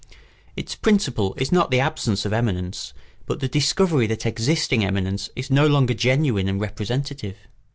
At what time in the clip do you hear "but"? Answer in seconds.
3.27-3.39